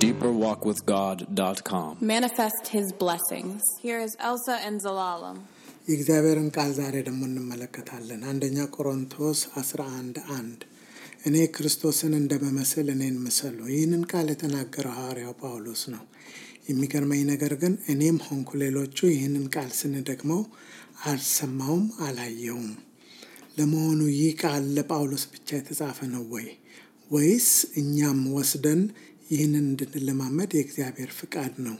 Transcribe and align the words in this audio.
deeperwalkwithgod.com. 0.00 1.90
manifest 2.02 2.68
his 2.68 2.92
blessings. 2.94 3.62
Here 3.80 4.00
is 4.00 4.12
Elsa 4.22 4.56
and 4.62 4.76
Zalalam. 4.80 5.38
የእግዚአብሔርን 5.88 6.48
ቃል 6.56 6.70
ዛሬ 6.78 6.94
ደግሞ 7.06 7.20
እንመለከታለን። 7.28 8.20
አንደኛ 8.30 8.56
ቆሮንቶስ 8.74 9.38
11 9.54 10.18
አንድ 10.36 10.58
እኔ 11.28 11.36
ክርስቶስን 11.54 12.12
እንደመመስል 12.18 12.86
እኔን 12.94 13.16
ምሰሉ። 13.24 13.58
ይህንን 13.72 14.02
ቃል 14.12 14.26
የተናገረው 14.32 14.94
ሐዋርያው 14.98 15.32
ጳውሎስ 15.42 15.82
ነው። 15.94 16.02
የሚገርመኝ 16.68 17.22
ነገር 17.32 17.54
ግን 17.62 17.74
እኔም 17.94 18.18
ሆንኩ 18.26 18.50
ሌሎቹ 18.64 18.98
ይህንን 19.14 19.46
ቃል 19.56 19.70
ስንደግመው 19.80 20.42
አልሰማውም፣ 21.06 21.86
አላየውም። 22.06 22.70
ለመሆኑ 23.58 24.00
ይህ 24.18 24.32
ቃል 24.42 24.64
ለጳውሎስ 24.76 25.24
ብቻ 25.32 25.48
የተጻፈ 25.58 25.98
ነው 26.14 26.24
ወይ 26.34 26.48
ወይስ 27.10 27.50
እኛም 27.80 28.20
ወስደን 28.34 28.80
ይህንን 29.28 29.64
እንድንለማመድ 29.70 30.50
የእግዚአብሔር 30.56 31.10
ፍቃድ 31.18 31.54
ነው? 31.66 31.76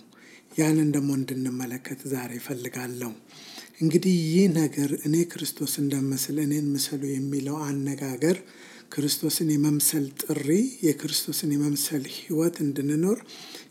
ያንን 0.58 0.88
ደግሞ 0.94 1.10
እንድንመለከት 1.18 2.00
ዛሬ 2.12 2.30
እፈልጋለሁ። 2.40 3.10
እንግዲህ 3.80 4.14
ይህ 4.28 4.46
ነገር 4.58 4.90
እኔ 5.06 5.16
ክርስቶስ 5.32 5.72
እንደምስል 5.82 6.36
እኔን 6.44 6.66
ምሰሉ 6.72 7.02
የሚለው 7.10 7.56
አነጋገር 7.66 8.38
ክርስቶስን 8.94 9.48
የመምሰል 9.52 10.04
ጥሪ፣ 10.22 10.48
የክርስቶስን 10.84 11.50
የመምሰል 11.54 12.04
ሕይወት 12.14 12.56
እንድንኖር 12.64 13.18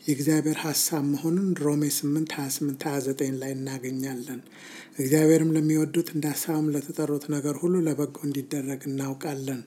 የእግዚአብሔር 0.08 0.58
ሀሳብ 0.64 1.04
መሆኑን 1.08 1.48
ሮሜ 1.62 1.82
8 1.94 2.34
28 2.36 2.84
29 2.90 3.40
ላይ 3.42 3.52
እናገኛለን። 3.56 4.40
እግዚአብሔርም 4.98 5.50
ለሚወዱት 5.56 6.08
እንደ 6.14 6.26
ሀሳብም 6.32 6.70
ለተጠሩት 6.74 7.26
ነገር 7.34 7.56
ሁሉ 7.62 7.76
ለበጎ 7.88 8.16
እንዲደረግ 8.28 8.82
እናውቃለን። 8.90 9.60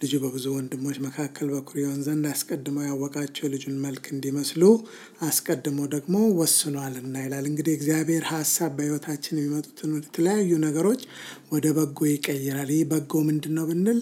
ልጁ 0.00 0.12
በብዙ 0.22 0.44
ወንድሞች 0.54 0.98
መካከል 1.06 1.48
በኩር 1.54 1.78
ይሆን 1.82 1.98
ዘንድ 2.06 2.26
አስቀድሞ 2.32 2.84
ያወቃቸው 2.86 3.44
የልጁን 3.46 3.76
መልክ 3.84 4.06
እንዲመስሉ 4.14 4.62
አስቀድሞ 5.28 5.88
ደግሞ 5.94 6.14
ወስኗልና 6.38 7.16
ይላል። 7.24 7.44
እንግዲህ 7.50 7.76
እግዚአብሔር 7.78 8.24
ሀሳብ 8.32 8.72
በሕይወታችን 8.78 9.38
የሚመጡትን 9.38 9.98
የተለያዩ 9.98 10.52
ነገሮች 10.66 11.02
ወደ 11.52 11.66
በጎ 11.78 12.00
ይቀይራል። 12.12 12.72
ይህ 12.76 12.86
በጎ 12.92 13.24
ምንድን 13.28 13.56
ነው 13.58 13.66
ብንል 13.70 14.00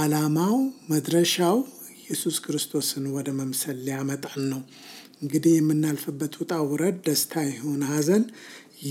ዓላማው 0.00 0.56
መድረሻው 0.90 1.58
ኢየሱስ 2.02 2.36
ክርስቶስን 2.42 3.06
ወደ 3.14 3.28
መምሰል 3.38 3.78
ሊያመጣን 3.86 4.42
ነው። 4.50 4.60
እንግዲህ 5.22 5.52
የምናልፍበት 5.56 6.34
ውጣ 6.40 6.52
ውረድ፣ 6.68 6.96
ደስታ 7.06 7.34
ይሁን 7.48 7.82
ሐዘን 7.90 8.24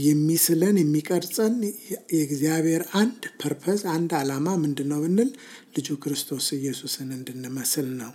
የሚስለን 0.02 0.76
የሚቀርጸን 0.80 1.56
የእግዚአብሔር 2.12 2.84
አንድ 3.00 3.24
purpose 3.42 3.82
አንድ 3.94 4.12
ዓላማ 4.20 4.56
ምንድን 4.64 4.88
ነው 4.92 5.00
ብንል 5.04 5.30
ልጁ 5.76 5.88
ክርስቶስ 6.04 6.46
ኢየሱስን 6.58 7.10
እንድንመስል 7.18 7.90
ነው። 8.00 8.12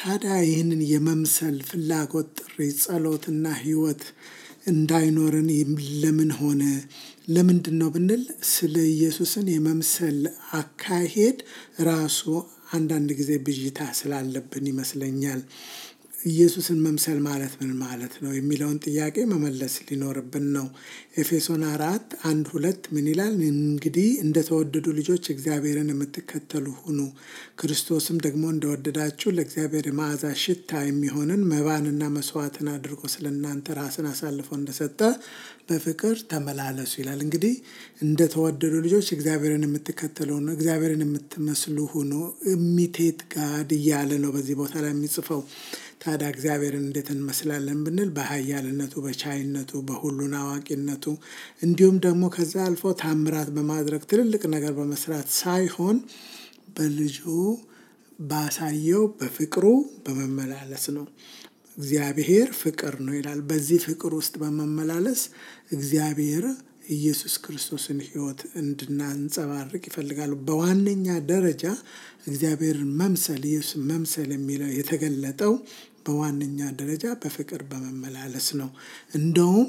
ታዲያ 0.00 0.34
ይህንን 0.44 0.82
የመምሰል 0.90 1.56
ፍላጎት፣ 1.68 2.32
ጥሪ፣ 2.42 2.58
ጸሎትና 2.82 3.46
ሕይወት 3.62 4.02
እንዳይኖርን 4.72 5.48
ለምን 6.02 6.30
ሆነ? 6.38 6.62
ለምንድን 7.28 7.76
ነው 7.80 7.88
ብንል 7.94 8.22
ስለ 8.50 8.74
ኢየሱስን 8.92 9.46
የመምሰል 9.52 10.20
አካሄድ 10.58 11.38
ራሱ 11.88 12.20
አንዳንድ 12.74 13.10
ጊዜ 13.18 13.32
ብዥታ 13.46 13.80
ስላለብን 13.98 14.64
ይመስለኛል። 14.70 15.40
ኢየሱስን 16.24 16.78
መምሰል 16.84 17.18
ማለት 17.24 17.54
ምን 17.60 17.70
ማለት 17.80 18.14
ነው 18.22 18.30
የሚለውን 18.34 18.78
ጥያቄ 18.84 19.16
መመለስ 19.30 19.74
ሊኖርብን 19.88 20.46
ነው። 20.54 20.66
ኤፌሶን 21.18 21.62
አራት 21.70 22.06
አንድ 22.28 22.46
ሁለት 22.52 22.82
ምን 22.94 23.06
ይላል? 23.10 23.34
እንግዲህ 23.50 24.08
እንደተወደዱ 24.24 24.86
ልጆች 24.98 25.24
እግዚአብሔርን 25.34 25.90
የምትከተሉ 25.92 26.66
ሁኑ፣ 26.80 26.98
ክርስቶስም 27.60 28.18
ደግሞ 28.26 28.44
እንደወደዳችሁ 28.54 29.30
ለእግዚአብሔር 29.36 29.86
የመዓዛ 29.88 30.24
ሽታ 30.42 30.82
የሚሆንን 30.86 31.42
መባንና 31.52 32.02
መስዋዕትን 32.16 32.70
አድርጎ 32.74 33.02
ስለ 33.14 33.26
እናንተ 33.34 33.76
ራስን 33.78 34.08
አሳልፎ 34.12 34.50
እንደሰጠ 34.58 35.00
በፍቅር 35.68 36.16
ተመላለሱ 36.30 36.92
ይላል። 37.00 37.20
እንግዲህ 37.24 37.54
እንደተወደዱ 38.04 38.74
ልጆች 38.84 39.06
እግዚአብሔርን 39.14 39.66
የምትከተሉ 39.66 40.30
ሁኑ፣ 40.38 40.48
እግዚአብሔርን 40.56 41.04
የምትመስሉ 41.04 41.78
ሁኑ። 41.92 42.12
imitate 42.54 43.20
God 43.32 43.70
እያለ 43.78 44.12
ነው 44.24 44.32
በዚህ 44.34 44.56
ቦታ 44.60 44.74
ላይ 44.84 44.92
የሚጽፈው። 44.94 45.40
ታዲያ 46.00 46.28
እግዚአብሔርን 46.32 46.84
እንዴት 46.84 47.08
እንመስላለን 47.12 47.78
ብንል 47.84 48.10
በኃያልነቱ፣ 48.16 48.94
በቻይነቱ፣ 49.04 49.70
በሁሉን 49.88 50.34
አዋቂነቱ 50.40 51.04
እንዲሁም 51.62 51.96
ደግሞ 52.04 52.24
ከዛ 52.34 52.54
አልፎ 52.66 52.92
ታምራት 53.00 53.50
በማድረግ 53.56 54.02
ትልልቅ 54.10 54.42
ነገር 54.54 54.72
በመስራት 54.78 55.28
ሳይሆን 55.38 55.98
በልጁ 56.76 57.18
ባሳየው 58.24 59.04
በፍቅሩ 59.18 59.64
በመመላለስ 60.04 60.84
ነው። 60.96 61.06
እግዚአብሔር 61.78 62.48
ፍቅር 62.58 62.94
ነው 63.04 63.14
ይላል። 63.16 63.40
በዚህ 63.48 63.78
ፍቅር 63.86 64.12
ውስጥ 64.18 64.34
በመመላለስ 64.42 65.20
እግዚአብሔር 65.72 66.44
ኢየሱስ 66.94 67.34
ክርስቶስን 67.44 67.98
ሕይወት 68.06 68.40
እንድናንጸባርቅ 68.60 69.82
ይፈልጋሉ። 69.88 70.32
በዋነኛ 70.46 71.06
ደረጃ 71.30 71.64
እግዚአብሔርን 72.26 72.90
መምሰል 73.00 73.42
ኢየሱስ 73.50 73.74
መምሰል 73.90 74.30
የሚለው 74.34 74.70
የተገለጠው 74.76 75.54
በዋነኛ 76.06 76.60
ደረጃ 76.80 77.04
በፍቅር 77.20 77.60
በመመላለስ 77.70 78.48
ነው። 78.60 78.70
እንደውም 79.14 79.68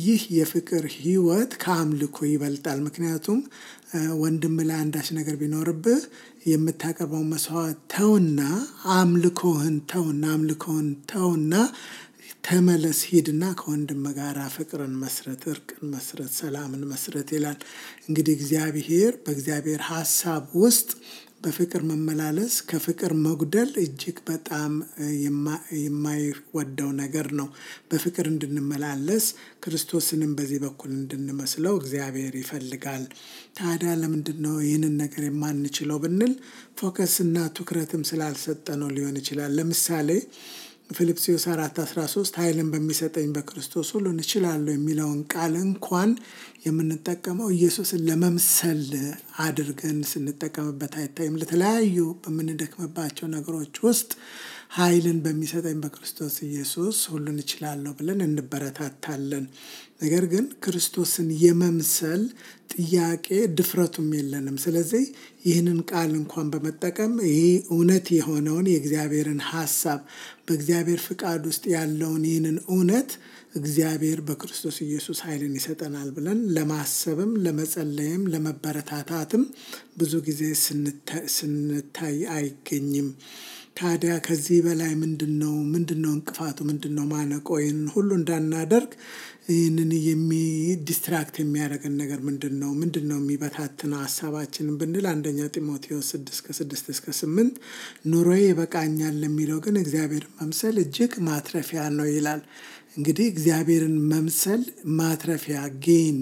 ይህ 0.00 0.20
የፍቅር 0.34 0.84
ሕይወት 0.96 1.52
ከአምልኮ 1.62 2.16
ይበልጣል። 2.28 2.78
ምክንያቱም 2.84 3.38
ወንድም 4.20 4.56
ላይ 4.68 4.76
አንዳች 4.82 5.08
ነገር 5.16 5.36
ቢኖርብህ 5.40 6.02
የምታቀርበው 6.48 7.22
መስዋዕት 7.30 7.78
ተውና 7.94 8.40
አምልኮህን 8.96 9.76
ተውና 9.92 10.24
አምልኮህን 10.34 10.88
ተውና 11.10 11.54
ተመለስ 12.48 12.98
ሂድና 13.08 13.44
ከወንድም 13.58 14.04
ጋር 14.16 14.36
ፍቅርን 14.54 14.92
መስረት፣ 15.00 15.42
እርቅን 15.50 15.82
መስረት፣ 15.90 16.30
ሰላምን 16.38 16.82
መስረት 16.92 17.28
ይላል። 17.34 17.58
እንግዲህ 18.06 18.32
እግዚአብሔር 18.36 19.12
በእግዚአብሔር 19.24 19.80
ሀሳብ 19.88 20.44
ውስጥ 20.60 20.88
በፍቅር 21.42 21.82
መመላለስ 21.90 22.54
ከፍቅር 22.70 23.12
መጉደል 23.24 23.70
እጅግ 23.82 24.16
በጣም 24.26 24.72
የማይወደው 25.76 26.90
ነገር 27.02 27.28
ነው። 27.40 27.48
በፍቅር 27.90 28.26
እንድንመላለስ 28.32 29.26
ክርስቶስንም 29.62 30.32
በዚህ 30.38 30.60
በኩል 30.64 30.90
እንድንመስለው 30.96 31.76
እግዚአብሔር 31.80 32.34
ይፈልጋል። 32.40 33.04
ታዲያ 33.58 33.92
ለምንድን 34.02 34.40
ነው 34.46 34.56
ይህንን 34.64 34.96
ነገር 35.02 35.24
የማንችለው 35.28 36.00
ብንል 36.04 36.32
ፎከስና 36.80 37.36
ትኩረትም 37.56 38.04
ስላልሰጠ 38.10 38.68
ነው 38.82 38.90
ሊሆን 38.96 39.18
ይችላል። 39.22 39.54
ለምሳሌ 39.58 40.10
ፊልጵስዩስ 40.90 41.44
አራት 41.52 41.76
አስራ 41.82 42.00
ሶስት 42.12 42.34
ኃይልን 42.40 42.68
በሚሰጠኝ 42.72 43.26
በክርስቶስ 43.34 43.88
ሁሉን 43.94 44.18
እችላለሁ 44.22 44.72
የሚለውን 44.74 45.18
ቃል 45.32 45.54
እንኳን 45.60 46.10
የምንጠቀመው 46.66 47.48
ኢየሱስን 47.56 48.04
ለመምሰል 48.08 48.80
አድርገን 49.44 49.98
ስንጠቀምበት 50.10 50.94
አይታይም። 51.00 51.38
ለተለያዩ 51.40 51.96
በምንደክምባቸው 52.24 53.28
ነገሮች 53.36 53.76
ውስጥ 53.86 54.10
ኃይልን 54.70 55.18
በሚሰጠኝ 55.24 55.76
በክርስቶስ 55.82 56.34
ኢየሱስ 56.46 56.96
ሁሉን 57.12 57.38
እችላለሁ 57.42 57.92
ብለን 57.98 58.20
እንበረታታለን። 58.24 59.44
ነገር 60.02 60.24
ግን 60.32 60.44
ክርስቶስን 60.64 61.28
የመምሰል 61.42 62.22
ጥያቄ 62.74 63.26
ድፍረቱም 63.58 64.08
የለንም። 64.16 64.56
ስለዚህ 64.64 65.04
ይህንን 65.44 65.78
ቃል 65.90 66.12
እንኳን 66.18 66.50
በመጠቀም 66.52 67.14
ይህ 67.28 67.40
እውነት 67.70 68.06
የሆነውን 68.16 68.68
የእግዚአብሔርን 68.72 69.40
ሀሳብ 69.50 70.00
በእግዚአብሔር 70.46 71.02
ፍቃድ 71.08 71.42
ውስጥ 71.50 71.64
ያለውን 71.74 72.22
ይህንን 72.30 72.58
እውነት 72.68 73.10
እግዚአብሔር 73.58 74.18
በክርስቶስ 74.26 74.76
ኢየሱስ 74.84 75.18
ኃይልን 75.26 75.54
ይሰጠናል 75.58 76.08
ብለን 76.16 76.40
ለማሰብም 76.56 77.32
ለመጸለይም 77.44 78.24
ለመበረታታትም 78.32 79.44
ብዙ 79.96 80.14
ጊዜ 80.26 80.42
ስንታይ 81.36 82.18
አይገኝም። 82.34 83.08
ታዲያ 83.78 84.12
ከዚህ 84.26 84.58
በላይ 84.64 84.92
ምንድን 85.00 85.32
ነው 85.40 85.52
ምንድን 85.72 85.98
ነው 86.04 86.12
እንቅፋቱ 86.14 86.58
ምንድን 86.68 86.92
ነው 86.96 87.04
ማነቆ? 87.10 87.48
ይህንን 87.60 87.88
ሁሉ 87.94 88.08
እንዳናደርግ 88.18 88.90
ይህንን 89.50 89.90
የሚ 90.06 90.30
የሚያደርገን 91.42 91.94
ነገር 92.00 92.20
ምንድን 92.28 92.54
ነው? 92.62 92.70
ምንድን 92.80 93.04
ነው 93.10 93.18
የሚበታትነው 93.20 94.00
ሀሳባችንን 94.04 94.78
ብንል 94.80 95.06
አንደኛ 95.12 95.46
ጢሞቴዎስ 95.54 96.08
ስድስት 96.14 96.40
ከስድስት 96.46 96.88
እስከ 96.94 97.14
ስምንት 97.20 97.54
ኑሮዬ 98.10 98.42
ይበቃኛል 98.48 99.14
ለሚለው 99.22 99.60
ግን 99.66 99.78
እግዚአብሔር 99.82 100.26
መምሰል 100.38 100.78
እጅግ 100.84 101.14
ማትረፊያ 101.28 101.84
ነው 101.98 102.08
ይላል። 102.12 102.42
እንግዲህ 102.98 103.26
እግዚአብሔርን 103.30 103.96
መምሰል 104.10 104.62
ማትረፊያ 104.96 105.58
gain 105.84 106.16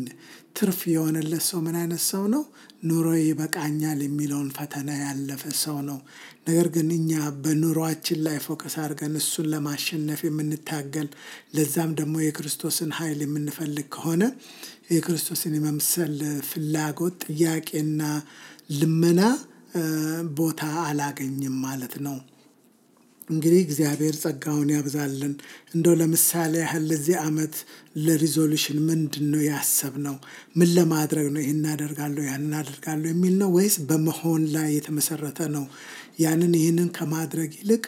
ትርፍ 0.56 0.80
የሆነለት 0.90 1.42
ሰው 1.46 1.58
ምን 1.64 1.76
አይነት 1.80 2.02
ሰው 2.08 2.24
ነው? 2.34 2.42
ኑሮ 2.88 3.06
ይበቃኛል 3.20 3.98
የሚለውን 4.04 4.48
ፈተና 4.56 4.88
ያለፈ 5.00 5.42
ሰው 5.62 5.76
ነው። 5.88 5.98
ነገር 6.46 6.66
ግን 6.74 6.88
እኛ 6.96 7.10
በኑሯችን 7.42 8.20
ላይ 8.26 8.36
focus 8.44 8.74
አድርገን 8.82 9.16
እሱን 9.20 9.48
ለማሸነፍ 9.52 10.20
የምንታገል 10.26 11.08
ለዛም 11.56 11.90
ደግሞ 12.00 12.14
የክርስቶስን 12.24 12.92
ኃይል 12.98 13.20
የምንፈልግ 13.24 13.88
ከሆነ 13.96 14.22
የክርስቶስን 14.92 15.56
የመምሰል 15.58 16.16
ፍላጎት 16.50 17.18
ጥያቄና 17.28 18.02
ልመና 18.76 19.20
ቦታ 20.38 20.60
አላገኝም 20.84 21.58
ማለት 21.66 21.96
ነው። 22.06 22.16
እንግዲህ 23.28 23.60
እግዚአብሔር 23.62 24.14
ጸጋውን 24.22 24.68
ያብዛልን። 24.74 25.32
እንደው 25.74 25.94
ለምሳሌ 26.00 26.52
ያህል 26.62 26.84
ለዚህ 26.90 27.16
ዓመት 27.24 27.54
ለሪዞሉሽን 28.04 28.78
ምንድን 28.88 29.24
ነው 29.32 29.42
ያሰብነው? 29.48 30.16
ምን 30.56 30.68
ለማድረግ 30.76 31.26
ነው? 31.34 31.40
ይህን 31.42 31.64
አደርጋለሁ 31.72 32.24
ያንን 32.30 32.54
አደርጋለሁ 32.60 33.08
የሚል 33.12 33.34
ነው 33.42 33.50
ወይስ 33.56 33.76
በመሆን 33.88 34.44
ላይ 34.54 34.68
የተመሰረተ 34.76 35.40
ነው? 35.56 35.64
ያንን 36.20 36.54
ይህንን 36.60 36.88
ከማድረግ 36.96 37.50
ይልቅ 37.60 37.84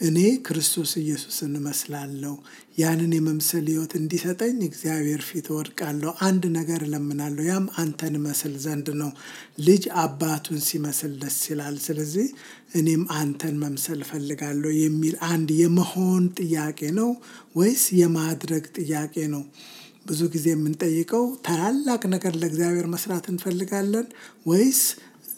እኔ 0.00 0.16
ክርስቶስ 0.46 0.92
ኢየሱስን 1.00 1.52
እመስላለሁ፣ 1.58 2.32
ያንን 2.78 3.12
የመምሰል 3.16 3.66
ሕይወት 3.70 3.92
እንዲሰጠኝ 3.98 4.56
እግዚአብሔር 4.66 5.20
ፊት 5.26 5.46
እወድቃለሁ። 5.50 6.12
አንድ 6.26 6.44
ነገር 6.56 6.80
እለምናለሁ፣ 6.86 7.44
ያም 7.48 7.66
አንተን 7.82 8.16
እመስል 8.20 8.54
ዘንድ 8.64 8.88
ነው። 9.00 9.10
ልጅ 9.66 9.84
አባቱን 10.02 10.60
ሲመስል 10.66 11.12
ደስ 11.22 11.38
ይላል። 11.50 11.76
ስለዚህ 11.86 12.26
እኔም 12.74 13.04
አንተን 13.18 13.56
መምሰል 13.62 14.02
እፈልጋለሁ 14.06 14.72
የሚል 14.80 15.16
አንድ 15.30 15.50
የመሆን 15.60 16.26
ጥያቄ 16.40 16.90
ነው 16.98 17.10
ወይስ 17.56 17.84
የማድረግ 18.00 18.66
ጥያቄ 18.78 19.16
ነው? 19.34 19.44
ብዙ 20.06 20.22
ጊዜ 20.32 20.46
የምንጠይቀው 20.52 21.24
ታላላቅ 21.46 22.02
ነገር 22.12 22.32
ለእግዚአብሔር 22.40 22.86
መስራት 22.94 23.26
እንፈልጋለን 23.32 24.08
ወይስ 24.46 24.80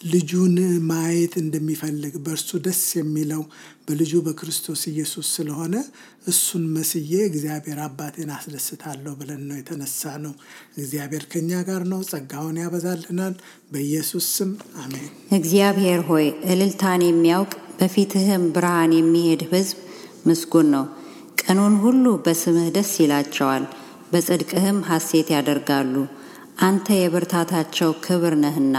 ልጁን 0.01 0.55
ማየት 0.89 1.33
እንደሚፈልግ 1.41 2.15
በእርሱ 2.25 2.49
ደስ 2.65 2.81
የሚለው 2.97 3.41
በልጁ 3.87 4.11
በክርስቶስ 4.25 4.81
ኢየሱስ 4.91 5.27
ስለሆነ 5.35 5.75
እሱን 6.27 6.63
መስዬ 6.73 7.11
እግዚአብሔር 7.27 7.79
አባቴን 7.85 8.29
አስደስታለሁ 8.35 9.13
ብለን 9.19 9.41
ነው 9.47 9.55
የተነሳ 9.59 10.11
ነው። 10.25 10.33
እግዚአብሔር 10.77 11.23
ከኛ 11.31 11.61
ጋር 11.69 11.83
ነው። 11.91 12.01
ጸጋውን 12.09 12.59
ያበዛልናል። 12.63 13.33
በኢየሱስ 13.71 14.27
ስም 14.35 14.51
አሜን። 14.83 15.09
እግዚአብሔር 15.37 16.03
ሆይ 16.09 16.27
እልልታን 16.51 17.03
የሚያውቅ 17.07 17.51
በፊትህም 17.79 18.45
ብርሃን 18.53 18.93
የሚሄድ 18.97 19.43
ሕዝብ 19.51 19.79
ምስጉን 20.27 20.69
ነው። 20.75 20.85
ቀኑን 21.41 21.75
ሁሉ 21.83 22.05
በስምህ 22.25 22.69
ደስ 22.77 22.93
ይላቸዋል፣ 23.01 23.65
በጽድቅህም 24.11 24.79
ሐሴት 24.89 25.27
ያደርጋሉ። 25.35 25.95
አንተ 26.61 26.87
የብርታታቸው 26.97 27.89
ክብር 28.05 28.33
ነህና 28.43 28.77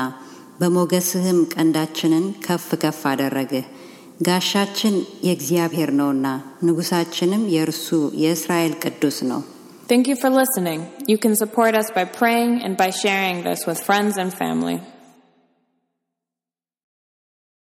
በሞገስህም 0.59 1.39
ቀንዳችንን 1.53 2.25
ከፍ 2.45 2.67
ከፍ 2.83 3.01
አደረግህ። 3.11 3.65
ጋሻችን 4.21 4.95
የእግዚአብሔር 5.27 5.89
ነውና 5.99 6.27
ንጉሳችንም 6.63 7.43
የእርሱ 7.55 7.87
የእስራኤል 8.23 8.75
ቅዱስ 8.83 9.19
ነው። 9.31 9.41
Thank 9.87 10.07
you 10.07 10.15
for 10.15 10.29
listening. 10.31 10.79
You 11.07 11.17
can 11.17 11.35
support 11.35 11.73
us 11.75 11.87
by 11.91 12.05
praying 12.19 12.53
and 12.63 12.73
by 12.77 12.89
sharing 12.93 13.37
this 13.43 13.61
with 13.67 13.79
friends 13.81 14.15
and 14.17 14.31
family. 14.33 14.77